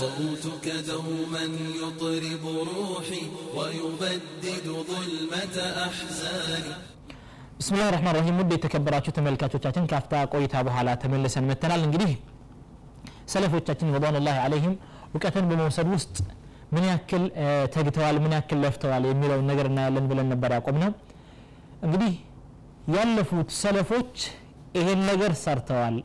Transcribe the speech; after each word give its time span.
صوتك 0.00 0.66
دوما 0.90 1.44
يطرب 1.82 2.44
روحي 2.72 3.22
ويبدد 3.56 4.66
ظلمة 4.90 5.56
أحزاني. 5.86 6.74
بسم 7.60 7.72
الله 7.74 7.88
الرحمن 7.90 8.10
الرحيم. 8.14 8.36
ውድ 8.40 8.50
የተከበራችሁ 8.56 9.12
ተመልካቾቻችን 9.18 9.84
ካፍታ 9.92 10.12
ቆይታ 10.32 10.54
በኋላ 10.66 10.88
ተመልሰን 11.02 11.44
መተናል 11.50 11.82
እንግዲህ 11.88 12.12
ሰለፎቻችን 13.32 13.92
ረضዋኑላህ 13.96 14.36
አለይህም 14.44 14.74
እውቀትን 15.14 15.44
በመውሰድ 15.50 15.88
ውስጥ 15.94 16.16
ምን 16.74 16.84
ያክል 16.90 17.24
ተግተዋል 17.74 18.16
ምን 18.24 18.32
ያክል 18.38 18.58
ለፍተዋል 18.64 19.04
የሚለውን 19.10 19.46
ነገር 19.50 19.66
እናያለን 19.70 20.04
ብለን 20.10 20.28
ነበር 20.34 20.50
ያቆም 20.56 20.76
ነው 20.82 20.90
እንግዲህ 21.86 22.12
ያለፉት 22.96 23.50
ሰለፎች 23.62 24.14
ይሄን 24.78 25.00
ነገር 25.10 25.32
ሰርተዋል 25.44 25.96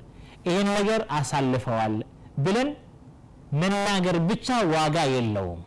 ይሄን 0.47 0.67
ነገር 0.79 1.01
አሳልፈዋል 1.19 1.95
ብለን 2.45 2.69
መናገር 3.60 4.16
ብቻ 4.30 4.48
ዋጋ 4.74 4.96
የለውም 5.16 5.60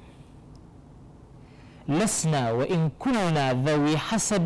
لسنا 2.00 2.44
وإن 2.59 2.82
كنا 3.04 3.45
ذوي 3.66 3.98
حسب 4.08 4.45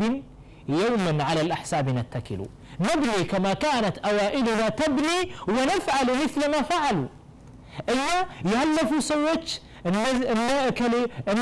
يوما 0.80 1.24
على 1.28 1.40
الأحساب 1.46 1.86
نتكل 1.98 2.40
نبني 2.86 3.20
كما 3.30 3.52
كانت 3.64 3.96
أوائلنا 4.08 4.68
تبني 4.80 5.18
ونفعل 5.54 6.08
مثل 6.22 6.40
ما 6.52 6.60
فعلوا 6.70 7.08
እኛ 7.92 8.04
ያለፉ 8.52 8.90
ሰዎች 9.10 9.44
እነ 9.88 9.96
እነ 10.32 10.40
እከሌ 10.70 10.94
እነ 11.32 11.40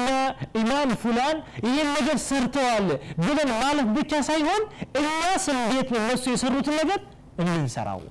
ኢማም 0.61 0.91
ፉላን 1.03 1.37
ይህን 1.67 1.89
ነገር 1.97 2.17
ሰርተዋል 2.29 2.89
ብለን 3.25 3.51
ማለፍ 3.63 3.89
ብቻ 3.99 4.13
ሳይሆን 4.29 4.63
እኛስ 5.01 5.47
እንዴት 5.55 5.89
ነው 5.95 6.01
እነሱ 6.05 6.25
የሰሩትን 6.35 6.77
ነገር 6.81 7.01
እንንሰራው 7.45 8.03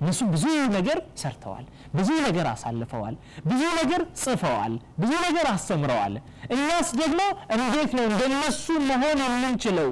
እነሱ 0.00 0.20
ብዙ 0.32 0.44
ነገር 0.74 0.98
ሰርተዋል 1.22 1.64
ብዙ 1.96 2.08
ነገር 2.26 2.46
አሳልፈዋል 2.52 3.14
ብዙ 3.46 3.62
ነገር 3.78 4.02
ጽፈዋል 4.22 4.72
ብዙ 5.00 5.12
ነገር 5.26 5.46
አስተምረዋል። 5.52 6.14
እኛስ 6.56 6.90
ደግሞ 7.00 7.20
እንዴት 7.56 7.92
ነው 7.98 8.04
እንደነሱ 8.10 8.64
መሆን 8.90 9.20
የምንችለው? 9.24 9.90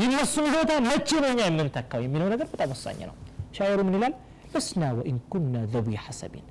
የነሱን 0.00 0.46
ቦታ 0.54 0.72
መቼ 0.86 1.08
ነው 1.22 1.30
እኛ 1.34 1.40
የምንተካው? 1.48 2.00
የሚለው 2.04 2.28
ነገር 2.34 2.46
በጣም 2.52 2.70
ወሳኝ 2.74 3.00
ነው። 3.08 3.16
ሻወሩ 3.56 3.80
ምን 3.88 3.96
ይላል? 3.98 4.14
ለስና 4.54 4.82
ወኢን 4.98 5.18
ኩና 5.32 5.54
ሐሰቢን 6.06 6.46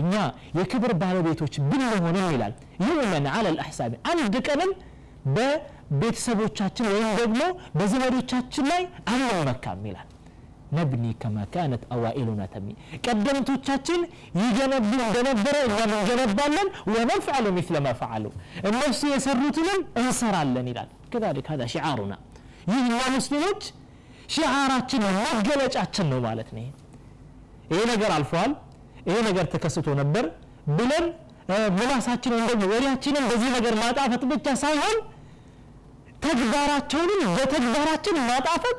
እኛ 0.00 0.12
የክብር 0.58 0.92
ባለቤቶች 1.02 1.54
ብንሆንም 1.68 2.26
ይላል? 2.34 2.52
ይውመን 2.82 3.26
አለ 3.34 3.46
ልአሕሳቢ 3.56 3.92
አንድ 4.10 4.34
ቀንም 4.48 4.70
በቤተሰቦቻችን 5.36 6.86
ወይም 6.92 7.08
ደግሞ 7.20 7.40
በዘመዶቻችን 7.78 8.66
ላይ 8.72 8.82
አንመካም 9.12 9.80
ይላል 9.90 10.08
ነብኒ 10.72 11.04
ከማ 11.20 11.44
ካነት 11.54 11.82
አዋኢሉና 11.94 12.42
ተብኒ 12.52 12.70
ቀደምቶቻችን 13.06 14.00
ይገነቡ 14.40 14.90
እንደነበረ 15.00 15.56
እኛም 15.66 15.92
እንገነባለን 15.96 16.68
ወነፍዐሉ 16.94 17.46
ሚስለ 17.58 17.82
ማ 17.84 17.92
ፈዓሉ 18.00 18.24
እነሱ 18.70 19.00
የሰሩትንም 19.12 19.82
እንሰራለን 20.02 20.68
ይላል። 20.72 20.88
ከዛሊክ 21.12 21.48
ሀዛ 21.52 21.62
ሽዓሩና። 21.74 22.14
ይህ 22.70 22.80
እኛ 22.84 23.00
ሙስሊሞች 23.16 23.62
ሽዓራችን 24.34 25.02
መገለጫችን 25.18 26.08
ነው 26.12 26.20
ማለት 26.26 26.48
ነው 26.56 26.62
ይሄ። 26.62 26.72
ነገር 27.92 28.10
አልፈዋል 28.16 28.52
ይሄ 29.08 29.16
ነገር 29.28 29.46
ተከስቶ 29.52 29.88
ነበር 30.00 30.24
ብለን 30.78 31.04
ምላሳችንን 31.76 32.40
ደግሞ 32.48 32.64
ወሬያችንን 32.72 33.24
በዚህ 33.30 33.50
ነገር 33.56 33.74
ማጣፈጥ 33.82 34.22
ብቻ 34.30 34.54
ሳይሆን 34.62 34.96
ተግባራቸውንም 36.24 37.20
በተግባራችን 37.36 38.16
ማጣፈጥ 38.28 38.78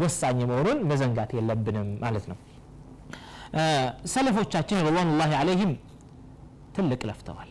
ወሳኝ 0.00 0.38
መሆኑን 0.50 0.78
መዘንጋት 0.90 1.30
የለብንም 1.36 1.88
ማለት 2.02 2.24
ነው። 2.30 2.38
ሰለፎቻችን 4.12 4.84
ረድዋኑላሂ 4.86 5.32
አለይህም 5.40 5.72
ትልቅ 6.76 7.00
ለፍተዋል። 7.08 7.50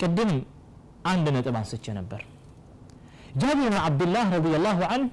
ቅድም 0.00 0.30
አንድ 1.10 1.26
ነጥብ 1.36 1.56
አንስቼ 1.60 1.84
ነበር። 1.98 2.22
ጃቢር 3.40 3.58
ብን 3.64 3.76
ዓብድላህ 3.82 4.26
ረዲየላሁ 4.36 4.78
አንህ 4.94 5.10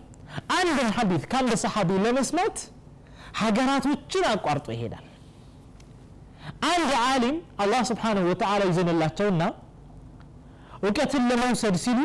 አንድን 0.58 0.90
ሐዲት 0.98 1.24
ከአንድ 1.32 1.54
ሰሓቢ 1.64 1.90
ለመስማት 2.06 2.58
ሀገራቶችን 3.42 4.24
አቋርጦ 4.32 4.68
ይሄዳል። 4.76 5.06
አንድ 6.70 6.90
ዓሊም 7.04 7.36
አላህ 7.64 7.82
ስብሓንሁ 7.90 8.24
ወተዓላ 8.32 8.62
ይዘንላቸውና 8.70 9.44
እውቀትን 10.84 11.24
ለመውሰድ 11.30 11.76
ሲሉ 11.84 12.00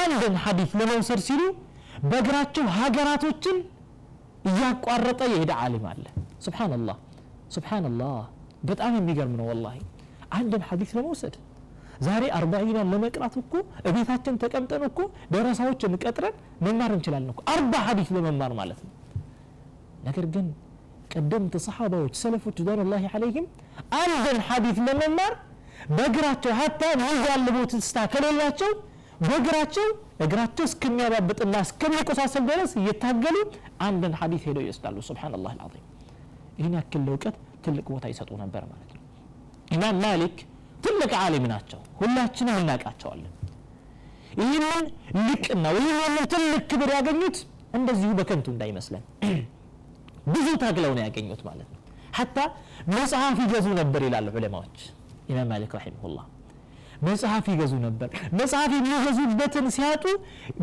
አንድን 0.00 0.34
ሐዲት 0.44 0.72
ለመውሰድ 0.80 1.20
ሲሉ 1.26 1.42
በእግራቸው 2.04 2.66
ሀገራቶችን 2.76 3.56
እያቋረጠ 4.50 5.20
የሄደ 5.32 5.52
ዓሊም 5.60 5.84
አለ። 5.90 6.04
ስብሓንላህ 6.46 6.96
ስብሓንላህ 7.54 8.14
በጣም 8.62 8.92
የሚገርም 8.98 9.34
ነው 9.38 9.46
ወላሂ። 9.50 9.78
አንድን 10.36 10.62
ሐዲት 10.68 10.90
ለመውሰድ 10.96 11.34
ዛሬ 12.06 12.24
አርባዒናን 12.38 12.88
ለመቅራት 12.92 13.34
እኮ 13.40 13.52
እቤታችን 13.88 14.34
ተቀምጠን 14.42 14.82
እኮ 14.88 14.98
ደረሳዎችን 15.32 15.92
ቀጥረን 16.02 16.34
መማር 16.64 16.90
እንችላለን 16.96 17.30
እኮ። 17.32 17.40
አርባ 17.52 17.74
ሐዲት 17.86 18.08
ለመማር 18.16 18.52
ማለት 18.60 18.80
ነው። 18.84 18.92
ነገር 20.04 20.26
ግን 20.34 20.46
ቀደምት 21.12 21.54
ሰሓባዎች 21.66 22.14
ሰለፎች 22.22 22.56
ሪድዋኑላሂ 22.60 23.04
አለይህም 23.14 23.46
አንድን 24.00 24.38
ሐዲት 24.48 24.78
ለመማር 24.88 25.32
በእግራቸው 25.96 26.52
ሀታ 26.60 26.82
የሚጋልቡ 26.92 27.56
ትስታ 27.72 27.98
ከሌላቸው 28.12 28.70
በእግራቸው 29.20 29.86
እግራቸው 30.24 30.64
እስከሚያባብጥና 30.68 31.56
እስከሚቆሳሰል 31.66 32.44
ድረስ 32.50 32.72
እየታገሉ 32.80 33.36
አንድን 33.86 34.14
ሐዲት 34.20 34.42
ሄደው 34.48 34.62
ይወስዳሉ። 34.66 34.96
ስብሓንላህ 35.08 35.52
አልዓዚም። 35.56 35.84
ይህን 36.58 36.74
ያክል 36.78 37.02
ለእውቀት 37.06 37.36
ትልቅ 37.64 37.86
ቦታ 37.92 38.04
ይሰጡ 38.12 38.30
ነበር 38.42 38.62
ማለት 38.70 38.90
ነው። 38.96 39.02
ኢማም 39.74 39.98
ማሊክ 40.04 40.36
ትልቅ 40.86 41.12
ዓሊም 41.22 41.46
ናቸው። 41.52 41.80
ሁላችንም 42.00 42.58
እናውቃቸዋለን። 42.62 43.32
ይህንን 44.40 44.84
ልቅና 45.20 45.66
ይህንን 45.78 46.16
ትልቅ 46.32 46.62
ክብር 46.72 46.90
ያገኙት 46.96 47.36
እንደዚሁ 47.74 48.10
በከንቱ 48.18 48.46
እንዳይመስለን 48.54 49.02
ብዙ 50.34 50.46
ታግለው 50.62 50.92
ነው 50.96 51.02
ያገኙት 51.06 51.42
ማለት 51.48 51.68
ነው። 51.72 51.80
ሐታ 52.18 52.38
መጽሐፍ 52.92 53.38
ይገዙ 53.44 53.66
ነበር 53.80 54.02
ይላሉ 54.08 54.28
ዑለማዎች። 54.36 54.78
ኢማም 55.30 55.48
ማሊክ 55.52 55.72
ረሒመሁላህ 55.78 56.24
መጽሐፍ 57.04 57.46
ይገዙ 57.52 57.72
ነበር። 57.84 58.08
መጽሐፍ 58.38 58.70
የሚገዙበትን 58.76 59.66
ሲያጡ 59.76 60.04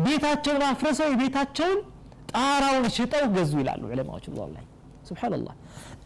ቤታቸውን 0.04 0.62
አፍርሰው 0.68 1.08
የቤታቸውን 1.12 1.78
ጣራውን 2.32 2.86
ሽጠው 2.94 3.24
ገዙ 3.34 3.52
ይላሉ 3.62 3.82
ዑለማዎች። 3.90 4.24
ላይ 4.54 4.64
ስብሓንላህ 5.08 5.54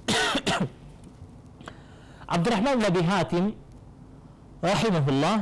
አብዱራሕማን 2.34 2.78
ነቢ 2.84 2.97
ሃቲም 3.11 3.47
ረሒመሁላህ 4.65 5.37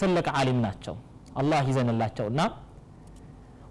ትልቅ 0.00 0.26
ዓሊም 0.38 0.58
ናቸው። 0.64 0.94
አላህ 1.36 1.60
ይዘንላቸው 1.70 2.26
እና 2.32 2.40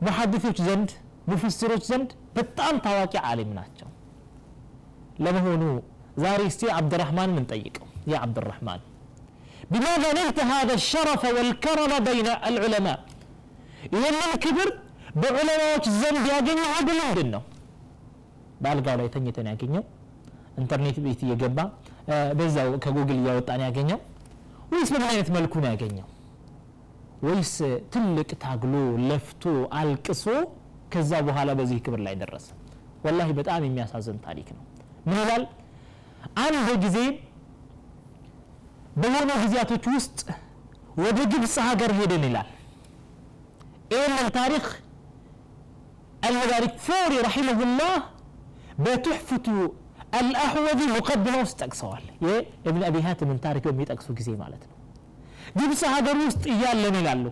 ሙሐዲሶች 0.03 0.57
ዘንድ 0.67 0.89
ሙፍሲሮች 1.29 1.83
ዘንድ 1.89 2.09
በጣም 2.35 2.75
ታዋቂ 2.85 3.13
ዓሊም 3.29 3.51
ናቸው። 3.57 3.87
ለመሆኑ 5.19 5.63
ዛሬ 6.17 6.41
እስቲ 6.51 6.69
አብዱራሕማንን 6.75 7.39
እንጠይቀው። 7.41 7.87
ያ 8.11 8.21
አብዱራሕማን 8.25 8.81
بماذا 9.72 10.08
نلت 10.18 10.38
هذا 10.52 10.74
الشرف 10.80 11.22
والكرم 11.36 11.92
بين 12.08 12.28
العلماء 12.50 12.98
ይህንን 13.94 14.32
ክብር 14.44 14.68
በዑለማዎች 15.20 15.84
ዘንድ 16.00 16.24
ያገኘው 16.34 16.68
በምንድን 16.88 17.28
ነው 17.34 17.42
በአልጋው 18.62 18.96
ላይ 19.00 19.08
ተኝተን 19.14 19.46
ያገኘው 19.52 19.82
ኢንተርኔት 20.60 20.96
ቤት 21.04 21.20
እየገባ 21.26 21.58
በዛው 22.38 22.68
ከጉግል 22.84 23.18
እያወጣን 23.22 23.60
ያገኘው 23.68 23.98
ወይስ 24.72 24.90
በምን 24.94 25.08
አይነት 25.12 25.28
መልኩ 25.36 25.54
ነው 25.64 25.68
ያገኘው 25.74 26.06
ወይስ 27.26 27.52
ትልቅ 27.94 28.30
ታግሎ 28.44 28.74
ለፍቶ 29.08 29.42
አልቅሶ 29.80 30.24
ከዛ 30.94 31.12
በኋላ 31.28 31.50
በዚህ 31.58 31.78
ክብር 31.86 32.00
ላይ 32.06 32.14
ደረሰ 32.22 32.48
ወላሂ 33.06 33.28
በጣም 33.40 33.60
የሚያሳዝን 33.68 34.18
ታሪክ 34.26 34.48
ነው 34.56 34.64
ምን 35.08 35.18
ይላል 35.22 35.44
አንድ 36.44 36.68
ጊዜ 36.84 36.98
በሆነ 38.97 39.31
ጊዜያቶች 39.41 39.85
ውስጥ 39.95 40.19
ወደ 41.01 41.17
ግብፅ 41.31 41.55
ሀገር 41.67 41.91
ሄደን 41.97 42.23
ይላል። 42.27 42.47
ይህንን 43.93 44.29
ታሪክ 44.37 44.65
አልመዳሪክ 46.27 46.73
ፎሪ 46.85 47.13
ረሒመሁላህ 47.25 47.93
በትሕፍቱ 48.85 49.47
አልአሕወዚ 50.19 50.81
ሙቀድማ 50.93 51.35
ውስጥ 51.43 51.57
ጠቅሰዋል። 51.63 52.05
የእብን 52.25 52.83
አቢ 52.89 52.97
ሀትምን 53.05 53.37
ታሪክ 53.45 53.63
በሚጠቅሱ 53.67 54.07
ጊዜ 54.19 54.29
ማለት 54.41 54.63
ነው። 54.67 54.73
ግብፅ 55.59 55.81
ሀገር 55.93 56.15
ውስጥ 56.25 56.43
እያለን 56.53 56.95
ይላሉ። 56.99 57.25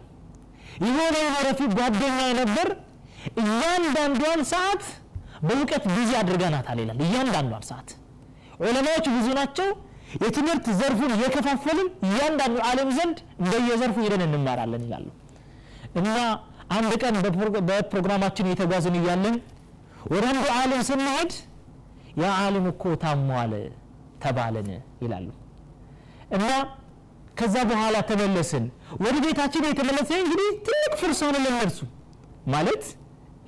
የሆነ 0.85 1.15
የመረፊ 1.23 1.59
ጓደኛ 1.77 2.19
ነበር 2.41 2.69
እያንዳንዷን 3.41 4.41
ሰዓት 4.51 4.83
በእውቀት 5.45 5.85
ጊዜ 5.95 6.11
አድርገናታል 6.21 6.77
ይላል። 6.83 6.99
እያንዳንዷን 7.05 7.63
ሰዓት 7.69 7.89
ዑለማዎች 8.61 9.05
ብዙ 9.15 9.27
ናቸው። 9.39 9.69
የትምህርት 10.15 10.65
ዘርፉን 10.79 11.11
እየከፋፈልን 11.15 11.87
እያንዳንዱ 12.07 12.57
ዓለም 12.69 12.89
ዘንድ 12.97 13.17
እንደየዘርፉ 13.41 13.95
ሄደን 14.05 14.23
እንማራለን 14.27 14.83
ይላሉ። 14.85 15.07
እና 15.99 16.07
አንድ 16.75 16.91
ቀን 17.01 17.15
በፕሮግራማችን 17.69 18.47
እየተጓዝን 18.49 18.95
እያለን 18.99 19.35
ወደ 20.11 20.23
አንዱ 20.31 20.45
ዓለም 20.55 20.81
ስንሄድ 20.89 21.31
ያ 22.21 22.31
ዓለም 22.41 22.65
እኮ 22.71 22.83
ታሟል 23.03 23.53
ተባለን 24.23 24.69
ይላሉ። 25.03 25.27
እና 26.35 26.45
ከዛ 27.39 27.55
በኋላ 27.69 27.95
ተመለስን። 28.09 28.65
ወደ 29.03 29.15
ቤታችን 29.25 29.67
የተመለሰ 29.69 30.11
እንግዲህ 30.21 30.47
ትልቅ 30.67 30.93
ፍርስ 31.01 31.19
ሆነ 31.25 31.37
ለነርሱ 31.45 31.79
ማለት 32.53 32.83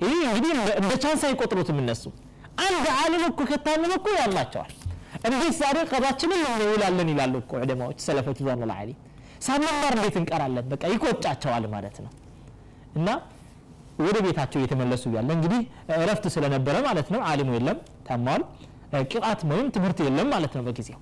ይህ 0.04 0.18
እንግዲህ 0.28 0.50
እንደ 0.80 0.92
ቻንስ 1.04 1.22
አይቆጥሩትም 1.28 1.78
እነሱ። 1.82 2.04
አንድ 2.64 2.86
ዓለም 2.98 3.22
እኮ 3.30 3.40
ከታመመ 3.50 3.92
እኮ 3.98 4.08
ያማቸዋል 4.20 4.72
እንዴት 5.20 5.54
ዛሬ 5.60 5.76
ቀባችንን 5.90 6.40
እንውላለን 6.48 7.08
ይላሉ 7.12 7.34
እኮ 7.42 7.52
ዑለማዎች 7.60 7.98
ሰለፈቱ 8.06 8.38
ዛን 8.48 8.62
ልዓሊ 8.70 8.90
ሳንማር 9.46 9.92
እንዴት 9.96 10.16
እንቀራለን? 10.20 10.64
በቃ 10.72 10.82
ይቆጫቸዋል 10.92 11.64
ማለት 11.74 11.96
ነው። 12.04 12.12
እና 12.98 13.08
ወደ 14.00 14.16
ቤታቸው 14.24 14.58
እየተመለሱ 14.60 15.04
ያለ 15.16 15.30
እንግዲህ 15.36 15.60
እረፍት 15.96 16.24
ስለነበረ 16.34 16.76
ማለት 16.86 17.08
ነው 17.14 17.20
አሊሙ 17.30 17.50
የለም 17.56 17.78
ታሟል። 18.08 18.42
ቅጣት 19.08 19.40
ወይም 19.50 19.66
ትምህርት 19.74 19.98
የለም 20.04 20.28
ማለት 20.34 20.52
ነው 20.56 20.62
በጊዜው። 20.66 20.98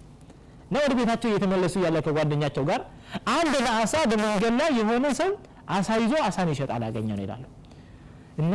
እና 0.67 0.77
ወደ 0.85 0.93
ቤታቸው 0.99 1.29
እየተመለሱ 1.31 1.75
ያለ 1.85 1.97
ከጓደኛቸው 2.07 2.65
ጋር 2.71 2.81
አንድ 3.35 3.55
ለአሳ 3.67 3.95
በመንገድ 4.11 4.55
ላይ 4.61 4.71
የሆነ 4.79 5.07
ሰው 5.21 5.31
አሳ 5.75 5.89
ይዞ 6.03 6.15
አሳን 6.27 6.49
ይሸጣል 6.53 6.83
አገኘ 6.89 7.09
ነው 7.13 7.25
ይላሉ። 7.25 7.45
እና 8.43 8.55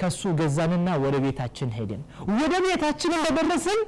ከሱ 0.00 0.22
ገዛንና 0.40 0.88
ወደ 1.04 1.16
ቤታችን 1.24 1.70
ሄድን። 1.76 2.02
ወደ 2.40 2.54
ቤታችን 2.66 3.12
እንደደረስን 3.18 3.80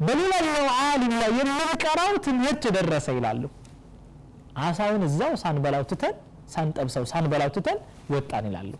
በሌላኛው 0.00 0.66
ዓሊም 0.80 1.12
ላይ 1.20 1.30
የምንቀራው 1.32 2.14
ትምህርት 2.26 2.64
ደረሰ 2.76 3.08
ይላሉ። 3.18 3.42
አሳውን 4.64 5.02
እዛው 5.08 5.32
ሳንበላው 5.42 5.84
ትተን 5.90 6.14
ሳንጠብሰው 6.54 7.04
ሳንበላው 7.12 7.50
ትተን 7.56 7.78
ወጣን 8.14 8.46
ይላሉ። 8.48 8.72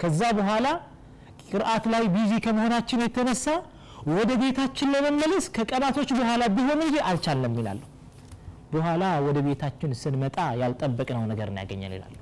ከዛ 0.00 0.20
በኋላ 0.38 0.66
ቅርአት 1.50 1.84
ላይ 1.92 2.04
ቢዚ 2.14 2.32
ከመሆናችን 2.44 3.02
የተነሳ 3.04 3.46
ወደ 4.10 4.30
ቤታችን 4.42 4.92
ለመመለስ 4.94 5.46
ከቀናቶች 5.56 6.10
በኋላ 6.18 6.42
ቢሆን 6.56 6.80
እንጂ 6.84 6.96
አልቻለም 7.08 7.54
ይላሉ። 7.60 7.80
በኋላ 8.72 9.04
ወደ 9.26 9.38
ቤታችን 9.46 9.92
ስንመጣ 10.00 10.36
ያልጠበቅነው 10.60 11.24
ነገር 11.30 11.48
እናያገኛል 11.52 11.92
ይላሉ። 11.96 12.16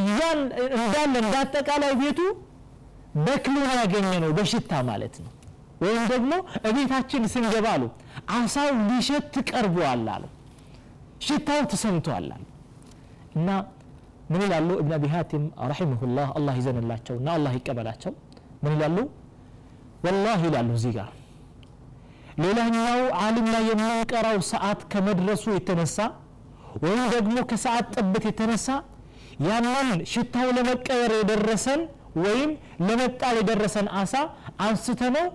እያን 0.00 0.40
እንዳለ 0.76 1.14
እንዳጠቃላይ 1.24 1.92
ቤቱ 2.02 2.20
በክሉን 3.24 3.70
ያገኘ 3.78 4.10
ነው 4.24 4.32
በሽታ 4.36 4.72
ማለት 4.90 5.14
ነው 5.24 5.30
ወይም 5.80 6.02
ደግሞ 6.12 6.32
እቤታችን 6.68 7.22
ስንገባ 7.32 7.66
አሉ 7.74 7.84
አሳው 8.36 8.68
ሊሸት 8.88 9.34
ቀርቧል 9.50 10.06
አሉ 10.14 10.24
ሽታው 11.26 11.60
ተሰምቷል 11.72 12.26
አሉ። 12.30 12.44
እና 13.36 13.48
ምን 14.32 14.42
ይላሉ? 14.44 14.68
እብን 14.80 14.92
አቢ 14.96 15.04
ሀቲም 15.12 15.44
ረሒመሁላህ 15.70 16.28
አላህ 16.38 16.54
ይዘንላቸውና 16.60 17.28
አላህ 17.36 17.52
ይቀበላቸው። 17.58 18.12
ምን 18.62 18.72
ይላሉ? 18.76 18.96
ወላሂ 20.04 20.40
ይላሉ 20.48 20.68
እዚህ 20.78 20.92
ጋር 20.98 21.08
ሌላኛው 22.42 22.86
ዓለም 23.22 23.46
ላይ 23.54 23.64
የምንቀራው 23.70 24.38
ሰዓት 24.50 24.80
ከመድረሱ 24.92 25.44
የተነሳ 25.54 25.96
ወይም 26.84 27.02
ደግሞ 27.14 27.36
ከሰዓት 27.50 27.86
ጥበት 27.96 28.24
የተነሳ 28.28 28.66
ያንን 29.46 30.00
ሽታው 30.12 30.48
ለመቀየር 30.56 31.12
የደረሰን 31.18 31.80
ወይም 32.24 32.50
ለመጣል 32.86 33.36
የደረሰን 33.40 33.86
አሳ 34.00 34.14
አንስተ 34.66 35.00
ነው 35.16 35.26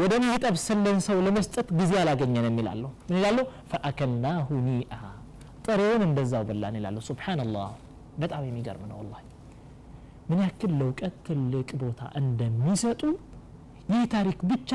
ወደሚጠብስልን 0.00 0.98
ሰው 1.06 1.18
ለመስጠት 1.26 1.68
ጊዜ 1.78 1.92
አላገኘንም 2.00 2.56
ይላሉ 2.60 2.82
ምን 3.08 3.16
ይላሉ 3.18 3.38
ፈአከልናሁ 3.70 4.48
ኒአ 4.66 4.96
ጥሬውን 5.66 6.02
እንደዛው 6.08 6.42
በላን 6.48 6.76
ይላሉ 6.80 6.98
ሱብሓነላህ 7.08 7.70
በጣም 8.22 8.42
የሚገርም 8.48 8.84
ነው 8.90 8.98
ወላሂ 9.02 9.24
ምን 10.30 10.40
ያክል 10.46 10.72
ለእውቀት 10.80 11.14
ትልቅ 11.26 11.68
ቦታ 11.82 12.00
እንደሚሰጡ 12.20 13.02
ይህ 13.92 14.02
ታሪክ 14.14 14.40
ብቻ 14.50 14.70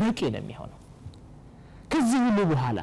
በቂ 0.00 0.20
ነው 0.34 0.40
የሚሆነው 0.42 0.78
ከዚህ 1.94 2.20
ሁሉ 2.28 2.40
በኋላ 2.52 2.80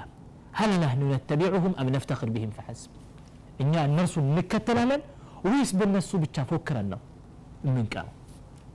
هل 0.59 0.71
نحن 0.83 1.01
نتبعهم 1.13 1.71
أم 1.81 1.87
نفتخر 1.95 2.27
بهم 2.35 2.51
فحسب 2.57 2.91
እኛ 3.63 3.73
እነርሱን 3.87 4.25
እንከተላለን 4.31 5.01
ወይስ 5.45 5.69
በእነሱ 5.79 6.09
ብቻ 6.23 6.35
ፎክረን 6.49 6.87
ነው 6.93 7.01
የምንቀረው 7.65 8.13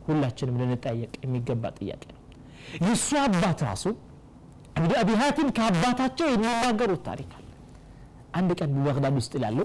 ሁላችንም 0.06 0.56
ልንጠየቅ 0.60 1.12
የሚገባ 1.24 1.64
ጥያቄ 1.78 2.02
ነው 2.10 2.17
የእሱ 2.79 3.09
አባት 3.23 3.59
ራሱ 3.67 3.85
እንግዲህ 4.77 4.97
አቢ 5.01 5.09
ሀቲም 5.21 5.47
ከአባታቸው 5.57 6.27
የሚናገሩት 6.29 7.01
ታሪክ 7.07 7.31
አለ። 7.37 7.45
አንድ 8.39 8.49
ቀን 8.59 8.71
በበግዳድ 8.77 9.15
ውስጥ 9.19 9.31
ይላሉ። 9.37 9.59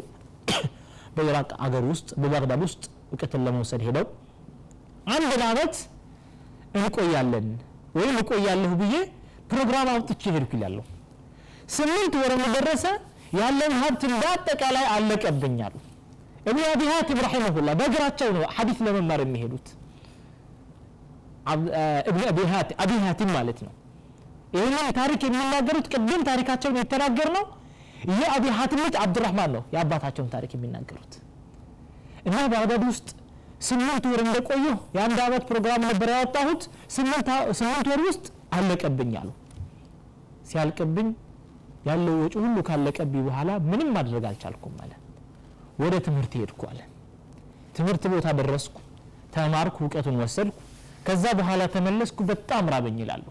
በኢራቅ 1.16 1.50
አገር 1.64 1.84
ውስጥ 1.90 2.08
በባግዳድ 2.22 2.62
ውስጥ 2.66 2.82
እውቀትን 3.06 3.42
ለመውሰድ 3.46 3.82
ሄደው 3.86 4.06
አንድ 5.14 5.42
አመት 5.48 5.74
እንቆያለን 6.76 7.46
ወይም 7.96 8.16
እቆያለሁ 8.22 8.72
ብዬ 8.80 8.94
ፕሮግራም 9.50 9.88
አውጥቼ 9.92 10.22
ሄድኩ 10.36 10.52
ይላሉ። 10.58 10.78
ስምንት 11.74 12.14
ወር 12.20 12.32
ደረሰ 12.56 12.84
ያለን 13.38 13.72
ሀብት 13.80 14.02
እንዳጠቃላይ 14.08 14.86
አለቀብኛሉ 14.94 15.74
እብን 16.44 16.64
አቢ 16.70 16.82
ሀቲም 16.90 17.18
ረሒመሁላ 17.24 17.70
በእግራቸው 17.78 18.28
ነው 18.36 18.42
ሐዲስ 18.56 18.78
ለመማር 18.86 19.20
የሚሄዱት 19.24 19.68
እብን 22.08 22.22
አቢ 22.78 22.92
ሀቲም 23.04 23.30
ማለት 23.36 23.58
ነው። 23.66 23.72
ይህንን 24.54 24.88
ታሪክ 24.98 25.20
የሚናገሩት 25.26 25.86
ቅድም 25.92 26.20
ታሪካቸውን 26.28 26.76
የተናገር 26.80 27.28
ነው 27.36 27.44
የአቢ 28.12 28.44
ሀቲም 28.58 28.80
ልጅ 28.84 28.94
አብዱራህማን 29.02 29.50
ነው። 29.56 29.62
የአባታቸውን 29.74 30.30
ታሪክ 30.34 30.50
የሚናገሩት 30.56 31.12
እና 32.26 32.36
ባግዳድ 32.52 32.82
ውስጥ 32.90 33.08
ስምንት 33.66 34.04
ወር 34.10 34.20
እንደቆየሁ 34.24 34.76
የአንድ 34.96 35.18
አመት 35.24 35.42
ፕሮግራም 35.50 35.82
ነበር 35.88 36.08
ያወጣሁት። 36.14 36.62
ስምንት 36.96 37.28
ወር 37.88 38.00
ውስጥ 38.08 38.24
አለቀብኝ 38.56 39.12
አሉ። 39.20 39.30
ሲያልቅብኝ 40.50 41.08
ያለው 41.88 42.14
ወጪ 42.22 42.34
ሁሉ 42.42 42.56
ካለቀብኝ 42.68 43.22
በኋላ 43.26 43.50
ምንም 43.70 43.88
ማድረግ 43.96 44.24
አልቻልኩም 44.28 44.76
አለ። 44.84 44.92
ወደ 45.82 45.94
ትምህርት 46.06 46.32
ሄድኩ 46.40 46.62
አለ። 46.70 46.80
ትምህርት 47.76 48.04
ቦታ 48.12 48.26
ደረስኩ። 48.38 48.76
ተማርኩ 49.34 49.76
እውቀቱን 49.84 50.16
ወሰድኩ 50.20 50.58
ከዛ 51.06 51.24
በኋላ 51.38 51.62
ተመለስኩ 51.74 52.18
በጣም 52.30 52.64
ራበኝ 52.74 52.96
ይላሉ። 53.02 53.24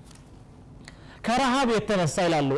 ከረሃብ 1.25 1.67
የተነሳ 1.75 2.15
ይላሉ 2.27 2.49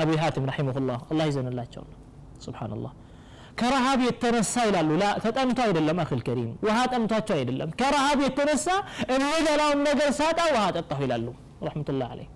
አቢ 0.00 0.10
ሀቲም 0.22 0.44
ረሒመሁላህ 0.50 0.98
አላህ 1.10 1.24
ይዘንላቸው 1.30 1.84
ስብሓንላህ 2.44 2.92
ከረሃብ 3.60 4.00
የተነሳ 4.06 4.54
ይላሉ 4.68 4.90
ተጠምቶ 5.24 5.58
አይደለም 5.66 5.98
አክል 6.02 6.20
ከሪም 6.26 6.50
ውሃ 6.66 6.78
ጠምቷቸው 6.92 7.34
አይደለም። 7.38 7.70
ከረሃብ 7.80 8.18
የተነሳ 8.26 8.66
የሚበላውን 9.12 9.80
ነገር 9.88 10.10
ሳጣ 10.18 10.40
ውሃ 10.54 10.64
ጠጣሁ 10.76 10.98
ይላሉ 11.06 11.26
ረሕመቱላህ 11.66 12.08
አለይ 12.14 12.28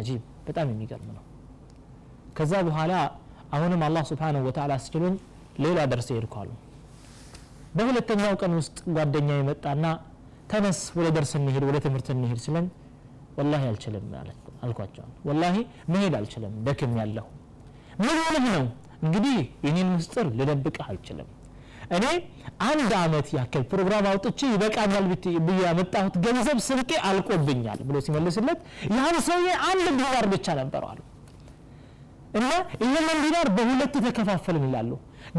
አጂብ 0.00 0.18
በጣም 0.48 0.66
የሚገርም 0.72 1.10
ነው። 1.16 1.24
ከዛ 2.38 2.52
በኋላ 2.66 2.92
አሁንም 3.56 3.80
አላህ 3.86 4.02
ስብሓንሁ 4.10 4.42
ወተዓላ 4.48 4.72
አስችሎኝ 4.80 5.14
ሌላ 5.64 5.78
ደርስ 5.92 6.08
ሄድኳሉ 6.16 6.50
በሁለተኛው 7.76 8.34
ቀን 8.42 8.52
ውስጥ 8.58 8.76
ጓደኛ 8.96 9.30
የመጣና 9.38 9.86
ተነስ 10.50 10.80
ወደ 10.98 11.08
ደርስ 11.16 11.32
እንሄድ 11.38 11.64
ወደ 11.68 11.78
ትምህርት 11.84 12.08
እንሄድ 12.14 12.38
ስለን 12.44 12.66
ወላሂ 13.38 13.62
አልችልም 13.70 14.06
አልኳቸው። 14.64 15.04
ወላሂ 15.28 15.56
መሄድ 15.92 16.14
አልችልም 16.18 16.54
ደክም 16.66 16.94
ያለሁ። 17.00 17.26
ምን 18.00 18.16
ሆነህ 18.22 18.46
ነው? 18.54 18.64
እንግዲህ 19.04 19.36
ይህንን 19.64 19.90
ምስጢር 19.94 20.26
ልደብቅህ 20.38 20.86
አልችልም። 20.90 21.28
እኔ 21.96 22.06
አንድ 22.68 22.90
አመት 23.00 23.28
ያክል 23.36 23.62
ፕሮግራም 23.70 24.06
አውጥቼ 24.10 24.40
ይበቃኛል 24.52 25.04
ብዬ 25.46 25.58
ያመጣሁት 25.66 26.16
ገንዘብ 26.24 26.58
ስንቄ 26.66 26.90
አልቆብኛል 27.08 27.80
ብሎ 27.88 27.96
ሲመልስለት 28.06 28.58
ያን 28.96 29.16
ሰውዬ 29.28 29.52
አንድ 29.68 29.86
ዲናር 29.90 30.26
ብቻ 30.34 30.56
ነበረው 30.60 30.88
አሉ። 30.92 31.00
እና 32.38 32.50
ይህንን 32.82 33.18
ዲናር 33.24 33.48
በሁለት 33.56 33.94
ተከፋፈልን 34.06 34.66
ይላሉ። 34.68 34.90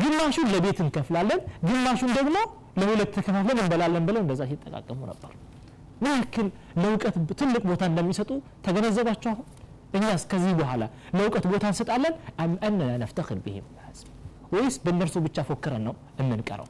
ግማሹን 0.01 0.48
ለቤት 0.54 0.80
እንከፍላለን 0.86 1.39
ግማሹን 1.68 2.12
ደግሞ 2.18 2.38
ለሁለት 2.79 3.09
ተከፋፍለን 3.17 3.59
እንበላለን 3.63 4.03
ብለው 4.07 4.21
እንደዛ 4.24 4.41
ሲጠቃቀሙ 4.51 5.00
ነበር። 5.12 5.31
ምን 6.03 6.12
ያክል 6.17 6.48
ለእውቀት 6.81 7.15
ትልቅ 7.39 7.63
ቦታ 7.69 7.83
እንደሚሰጡ 7.91 8.29
ተገነዘባቸው 8.65 9.29
አሁን? 9.33 9.48
እኛ 9.95 10.05
እስከዚህ 10.17 10.53
በኋላ 10.59 10.83
ለእውቀት 11.15 11.45
ቦታ 11.51 11.63
እንሰጣለን? 11.71 12.13
አም 12.41 12.51
ነፍተክር 13.03 13.39
ብህም 13.45 13.67
ወይስ 14.53 14.75
በእነርሱ 14.83 15.15
ብቻ 15.25 15.38
ፎክረን 15.50 15.83
ነው 15.88 15.95
የምንቀረው? 16.19 16.67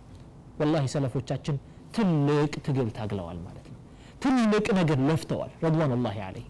ወላሂ 0.59 0.85
ሰለፎቻችን 0.93 1.57
ትልቅ 1.95 2.53
ትግል 2.65 2.89
ታግለዋል 2.97 3.37
ማለት 3.45 3.65
ነው። 3.65 3.77
ትልቅ 4.23 4.65
ነገር 4.79 4.97
ለፍተዋል። 5.09 5.51
ረድዋን 5.63 5.93
ላህ 6.05 6.17
አለይ 6.27 6.45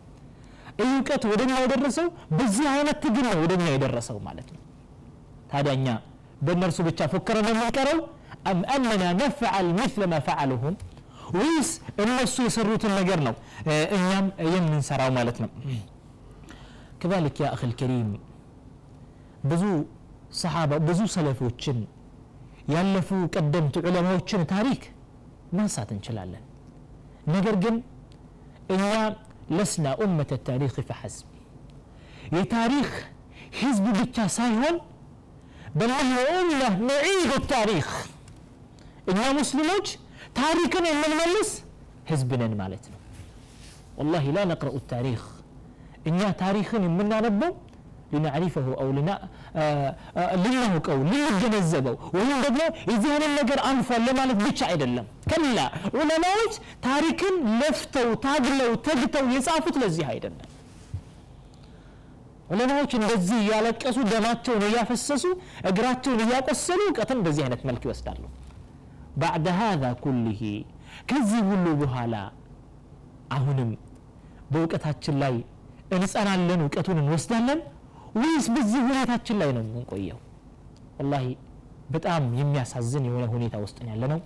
እውቀት 0.83 1.23
ወደኛ 1.31 1.51
የደረሰው 1.61 2.07
በዚህ 2.37 2.67
አይነት 2.73 2.97
ትግል 3.05 3.25
ነው 3.27 3.39
ወደኛ 3.43 3.65
የደረሰው 3.73 4.17
ማለት 4.27 4.49
ነው። 4.55 4.61
ታዲያ 5.51 5.73
እኛ 5.79 5.87
በእነርሱ 6.45 6.79
ብቻ 6.87 7.07
ፎክረን 7.13 7.45
ነው 7.47 7.53
የምንቀረው 7.53 7.99
አም 8.50 8.60
አነና 8.74 9.04
ነፍዓል 9.22 9.66
ምስለ 9.78 10.02
ማ 10.12 10.18
ፈዓሉሁም 10.28 10.74
ወይስ 11.38 11.70
እነሱ 12.02 12.36
የሰሩትን 12.46 12.92
ነገር 13.00 13.20
ነው 13.28 13.34
እኛም 13.96 14.26
የምንሰራው 14.54 15.10
ማለት 15.18 15.38
ነው 15.44 15.50
كذلك 17.02 17.36
يا 17.40 17.48
أخي 17.54 17.66
الكريم 17.70 18.08
ብዙ 19.50 19.62
ሰሓባ 20.40 20.72
ብዙ 20.88 21.00
ሰለፎችን 21.14 21.78
ያለፉ 22.74 23.08
ቀደምት 23.34 23.74
ዑለማዎችን 23.82 24.42
ታሪክ 24.52 24.82
ማንሳት 25.56 25.90
እንችላለን 25.96 26.44
ነገር 27.34 27.56
ግን 27.64 27.76
እኛ 28.74 28.84
ለስና 29.56 29.86
ኡመተ 30.04 30.30
ታሪክ 30.48 30.74
ፈሐስብ 30.88 31.26
የታሪክ 32.36 32.90
ህዝብ 33.60 33.84
ብቻ 33.98 34.16
ሳይሆን 34.38 34.76
በነህኑ 35.78 36.14
ኡማ 36.38 36.60
ነዒዱ 36.88 37.32
ታሪክ 37.54 37.88
እኛ 39.07 39.21
ሙስሊሞች 39.39 39.87
ታሪክን 40.39 40.85
የምንመልስ 40.89 41.49
ህዝብ 42.11 42.31
ማለት 42.61 42.85
ነው። 42.91 42.99
ወላሂ 43.99 44.25
ላ 44.35 44.43
ነቅረኡ 44.51 44.75
ታሪክ 44.91 45.21
እኛ 46.09 46.19
ታሪክን 46.41 46.83
የምናነበው 46.87 47.51
ልናዕሪፈሁ 48.13 48.67
አው 48.81 48.87
ልናውቀው 50.43 50.99
ልንገነዘበው 51.09 51.95
ወይም 52.15 52.37
ደግሞ 52.45 52.61
የዚህ 52.89 53.09
አይነት 53.15 53.31
ነገር 53.39 53.59
አልፏል 53.69 54.01
ለማለት 54.07 54.39
ብቻ 54.45 54.59
አይደለም። 54.69 55.07
ከላ 55.31 55.57
ዑለማዎች 55.93 56.53
ታሪክን 56.87 57.35
ለፍተው 57.59 58.09
ታግለው 58.25 58.71
ተግተው 58.87 59.27
የጻፉት 59.35 59.77
ለዚህ 59.83 60.07
አይደለም። 60.13 60.47
ዑለማዎች 62.51 62.91
እንደዚህ 62.99 63.37
እያለቀሱ 63.43 63.97
ደማቸውን 64.11 64.63
እያፈሰሱ 64.69 65.25
እግራቸውን 65.71 66.21
እያቆሰሉ 66.25 66.79
እውቀትን 66.87 67.19
እንደዚህ 67.21 67.43
አይነት 67.45 67.63
መልክ 67.69 67.83
ይወስዳሉ 67.87 68.21
ባዕደ 69.21 69.47
ሃዛ 69.59 69.83
ኩልሂ 70.03 70.41
ከዚህ 71.09 71.41
ሁሉ 71.49 71.65
በኋላ 71.81 72.15
አሁንም 73.37 73.69
በእውቀታችን 74.51 75.15
ላይ 75.23 75.35
እንጸናለን፣ 75.95 76.59
እውቀቱን 76.63 76.97
እንወስዳለን 77.03 77.59
ወይስ 78.19 78.45
በዚህ 78.55 78.81
ሁኔታችን 78.87 79.37
ላይ 79.41 79.49
ነው 79.55 79.63
የምንቆየው? 79.65 80.19
ወላሂ 80.97 81.25
በጣም 81.93 82.23
የሚያሳዝን 82.39 83.03
የሆነ 83.07 83.25
ሁኔታ 83.33 83.55
ውስጥ 83.63 83.77
ያለ 83.89 84.03
ነው 84.13 84.19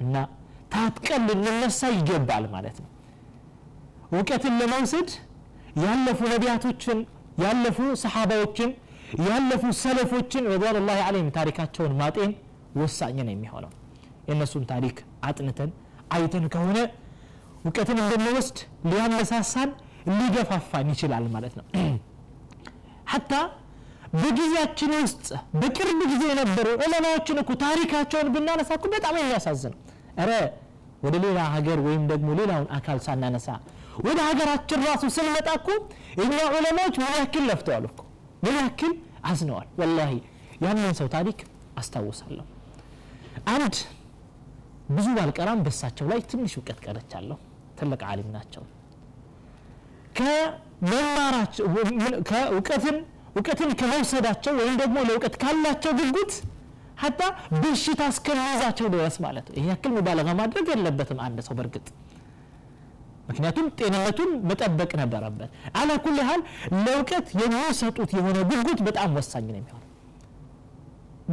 እና 0.00 0.14
ታጥቀን 0.74 1.22
ልንነሳ 1.28 1.90
ይገባል 1.96 2.44
ማለት 2.54 2.76
ነው። 2.82 2.90
እውቀትን 4.12 4.54
ለመውሰድ 4.60 5.10
ያለፉ 5.84 6.20
ነቢያቶችን፣ 6.32 6.98
ያለፉ 7.44 7.78
ሰሓባዎችን፣ 8.02 8.70
ያለፉ 9.28 9.64
ሰለፎችን 9.82 10.44
ረዲየላሁ 10.52 10.98
ዐንሁም 11.06 11.28
ታሪካቸውን 11.36 11.92
ማጤን 12.00 12.30
ወሳኝ 12.80 13.16
ነው 13.26 13.32
የሚሆነው። 13.34 13.72
የእነሱን 14.28 14.64
ታሪክ 14.70 14.96
አጥንተን 15.28 15.70
አይተን 16.14 16.46
ከሆነ 16.54 16.78
እውቀትን 17.64 17.98
እንድንወስድ 18.04 18.58
ሊያነሳሳን 18.90 19.70
ሊገፋፋን 20.18 20.88
ይችላል 20.94 21.26
ማለት 21.34 21.54
ነው። 21.58 21.66
ሐታ 23.12 23.32
በጊዜያችን 24.14 24.90
ውስጥ 24.98 25.26
በቅርብ 25.60 26.00
ጊዜ 26.10 26.22
የነበሩ 26.30 26.66
ዑለማዎችን 26.82 27.38
እኮ 27.42 27.52
ታሪካቸውን 27.62 28.28
ብናነሳ 28.34 28.70
እኮ 28.78 28.86
በጣም 28.94 29.14
የሚያሳዝን። 29.20 29.74
ረ 30.20 30.32
ወደ 31.04 31.16
ሌላ 31.24 31.38
ሀገር 31.54 31.78
ወይም 31.86 32.02
ደግሞ 32.12 32.28
ሌላውን 32.40 32.68
አካል 32.76 32.98
ሳናነሳ 33.06 33.48
ወደ 34.04 34.18
ሀገራችን 34.28 34.80
ራሱ 34.88 35.02
ስንመጣ 35.16 35.48
እኮ 35.58 35.68
እኛ 36.22 36.36
ዑለማዎች 36.54 36.96
ምን 37.02 37.12
ያክል 37.18 37.44
ለፍተዋል 37.50 37.84
እኮ? 37.88 37.98
ምን 38.44 38.54
ያክል 38.60 38.92
አዝነዋል? 39.24 39.68
ወላሂ 39.80 40.12
ያንን 40.64 40.94
ሰው 41.00 41.08
ታሪክ 41.14 41.38
አስታውሳለሁ። 41.78 42.44
አንድ 43.54 43.74
ብዙ 44.90 45.06
ባልቀራም 45.16 45.60
በሳቸው 45.66 46.06
ላይ 46.10 46.20
ትንሽ 46.30 46.52
እውቀት 46.58 46.78
ቀረቻለሁ 46.84 47.36
ትልቅ 47.78 48.00
አሊም 48.10 48.30
ናቸው። 48.36 48.64
ከእውቀትን 52.28 52.96
እውቀትን 53.34 53.70
ከመውሰዳቸው 53.80 54.52
ወይም 54.60 54.74
ደግሞ 54.80 54.96
ለእውቀት 55.08 55.34
ካላቸው 55.42 55.92
ጉጉት 56.00 56.32
ሀታ 57.02 57.20
በሽታ 57.54 58.02
እስከሚይዛቸው 58.12 58.86
ድረስ 58.94 59.16
ማለት 59.24 59.46
ነው። 59.48 59.56
ይህ 59.58 59.64
ያክል 59.70 59.92
ሙባለጋ 59.96 60.28
ማድረግ 60.40 60.66
የለበትም 60.72 61.18
አንድ 61.26 61.38
ሰው 61.46 61.54
በእርግጥ 61.58 61.86
ምክንያቱም 63.28 63.66
ጤንነቱን 63.78 64.30
መጠበቅ 64.48 64.90
ነበረበት። 65.00 65.50
አላ 65.80 65.90
ኩል 66.04 66.18
ሀል 66.28 66.40
ለእውቀት 66.78 67.28
የሚሰጡት 67.40 68.10
የሆነ 68.18 68.38
ጉጉት 68.50 68.80
በጣም 68.88 69.10
ወሳኝ 69.18 69.46
ነው 69.48 69.58
የሚሆነው። 69.58 69.80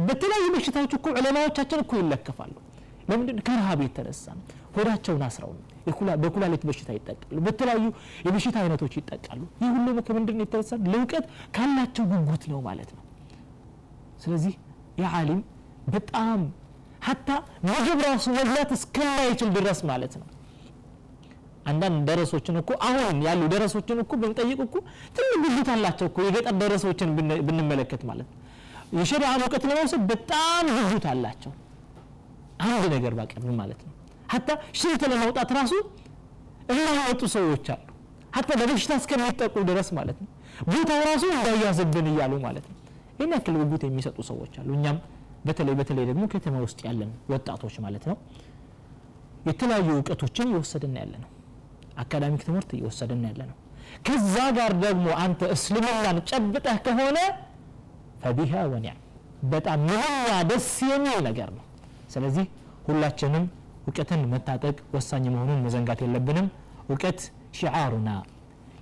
በተለያዩ 0.06 0.46
በሽታዎች 0.54 0.92
እኮ 0.98 1.06
ዑለማዎቻችን 1.14 1.80
እኮ 1.84 1.92
ይለከፋሉ 2.00 2.54
ለምንድን 3.08 3.38
ከረሃብ 3.46 3.80
የተነሳ 3.84 4.24
ሆዳቸውን 4.76 5.22
አስረው 5.26 5.52
በኩላሊት 6.22 6.62
በሽታ 6.68 6.90
ይጠቃሉ። 6.96 7.38
በተለያዩ 7.46 7.84
የበሽታ 8.26 8.56
አይነቶች 8.62 8.94
ይጠቃሉ። 8.98 9.40
ይህ 9.62 9.70
ሁሉ 9.78 9.96
ከምንድን 10.08 10.42
የተነሳ? 10.42 10.70
ለእውቀት 10.86 11.24
ካላቸው 11.56 12.04
ጉጉት 12.12 12.44
ነው 12.52 12.60
ማለት 12.68 12.90
ነው። 12.96 13.02
ስለዚህ 14.22 14.54
የዓሊም 15.00 15.40
በጣም 15.88 16.40
ሀታ 17.06 17.28
ምግብ 17.66 18.00
ራሱ 18.06 18.24
መብላት 18.36 18.70
እስከማይችል 18.76 19.48
ድረስ 19.56 19.80
ማለት 19.90 20.12
ነው። 20.20 20.26
አንዳንድ 21.66 21.98
ደረሶችን 22.08 22.56
እኮ 22.60 22.70
አሁን 22.86 23.18
ያሉ 23.26 23.42
ደረሶችን 23.52 23.98
እኮ 24.04 24.12
ብንጠይቅ 24.22 24.58
እኮ 24.66 24.76
ትልቅ 25.16 25.38
ጉጉት 25.44 25.68
አላቸው 25.74 26.06
እኮ 26.10 26.18
የገጠር 26.26 26.54
ደረሶችን 26.62 27.10
ብንመለከት 27.48 28.02
ማለት 28.08 28.28
ነው። 28.30 28.38
የሸሪዓን 28.98 29.42
እውቀት 29.44 29.64
ለመውሰድ 29.70 30.02
በጣም 30.10 30.64
ጉጉት 30.78 31.04
አላቸው 31.12 31.52
አንድ 32.64 32.84
ነገር 32.94 33.12
ባቀር 33.18 33.44
ማለት 33.60 33.80
ነው። 33.86 33.92
ሀታ 34.32 34.48
ሽንት 34.80 35.02
ለማውጣት 35.12 35.50
ራሱ 35.58 35.72
የማይወጡ 36.72 37.22
ሰዎች 37.34 37.66
አሉ። 37.74 37.86
ሀታ 38.36 38.50
በበሽታ 38.60 38.92
እስከሚጠቁ 39.00 39.54
ድረስ 39.70 39.88
ማለት 39.98 40.18
ነው። 40.22 40.28
ቦታው 40.70 41.00
ራሱ 41.08 41.24
እንዳያዝብን 41.32 42.06
እያሉ 42.12 42.32
ማለት 42.46 42.66
ነው። 42.70 42.78
ይህን 43.16 43.32
ያክል 43.36 43.56
ጉጉት 43.62 43.82
የሚሰጡ 43.86 44.18
ሰዎች 44.30 44.54
አሉ። 44.60 44.68
እኛም 44.78 44.98
በተለይ 45.46 45.74
በተለይ 45.78 46.04
ደግሞ 46.10 46.24
ከተማ 46.34 46.56
ውስጥ 46.64 46.80
ያለን 46.86 47.10
ወጣቶች 47.32 47.76
ማለት 47.84 48.04
ነው። 48.10 48.16
የተለያዩ 49.48 49.88
እውቀቶችን 49.94 50.48
እየወሰድን 50.50 50.94
ያለ 51.00 51.14
ነው 51.22 51.30
አካዳሚክ 52.02 52.42
ትምህርት 52.46 52.70
እየወሰድን 52.76 53.22
ያለ 53.28 53.40
ነው 53.50 53.56
ከዛ 54.06 54.34
ጋር 54.58 54.72
ደግሞ 54.84 55.06
አንተ 55.22 55.50
እስልምናን 55.54 56.18
ጨብጠህ 56.30 56.76
ከሆነ 56.86 57.18
ፈቢሃ 58.22 58.62
ወኒያ 58.72 58.92
በጣም 59.52 59.80
ምንኛ 59.88 60.28
ደስ 60.50 60.68
የሚል 60.90 61.18
ነገር 61.28 61.48
ነው 61.56 61.64
ስለዚህ 62.12 62.44
ሁላችንም 62.86 63.44
እውቀትን 63.84 64.20
መታጠቅ 64.32 64.76
ወሳኝ 64.94 65.24
መሆኑን 65.34 65.62
መዘንጋት 65.64 66.00
የለብንም። 66.04 66.46
እውቀት 66.88 67.20
ሽዓሩና 67.58 68.10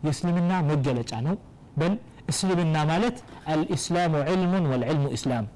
የእስልምና 0.04 0.52
መገለጫ 0.70 1.12
ነው። 1.26 1.34
በል 1.78 1.94
እስልምና 2.30 2.76
ማለት 2.90 3.16
አልኢስላሙ 3.52 4.14
ዕልሙን 4.32 4.64
ወልዕልሙ 4.72 5.06
ኢስላም። 5.16 5.46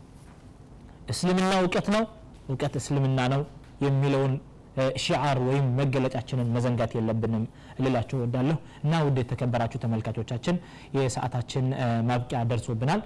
እስልምና 1.13 1.53
እውቀት 1.63 1.87
ነው 1.95 2.03
እውቀት 2.51 2.75
እስልምና 2.81 3.21
ነው 3.35 3.43
የሚለውን 3.85 4.35
ሽዓር 5.05 5.39
ወይም 5.47 5.67
መገለጫችንን 5.79 6.53
መዘንጋት 6.55 6.93
የለብንም 6.97 7.45
ልላችሁ 7.81 8.19
ወዳለሁ 8.23 8.57
እና 8.85 9.03
ውድ 9.07 9.19
የተከበራችሁ 9.23 9.81
ተመልካቾቻችን 9.85 10.57
የሰዓታችን 10.97 11.67
ማብቂያ 12.11 12.41
ደርሶብናል። 12.51 13.03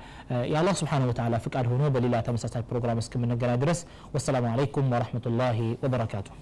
የአላህ 0.53 0.77
ስብሓን 0.81 1.09
ወተላ 1.11 1.41
ፍቃድ 1.47 1.67
ሆኖ 1.73 1.85
በሌላ 1.97 2.23
ተመሳሳይ 2.29 2.65
ፕሮግራም 2.71 3.03
እስከምንገናኝ 3.05 3.59
ድረስ 3.65 3.81
ወሰላሙ 4.15 4.47
አለይኩም 4.53 4.93
ወረሕመቱላሂ 4.95 5.61
ወበረካቱሁ 5.85 6.37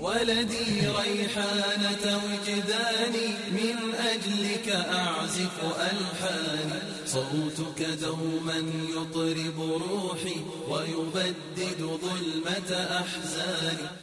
ولدي 0.00 0.80
ريحانة 0.80 2.20
وجداني 2.24 3.28
من 3.52 3.94
أجلك 3.98 4.68
أعزف 4.68 5.56
ألحاني 5.80 6.80
صوتك 7.06 7.80
دوما 8.02 8.58
يطرب 8.96 9.58
روحي 9.60 10.36
ويبدد 10.68 11.80
ظلمة 11.80 12.70
أحزاني. 13.00 13.88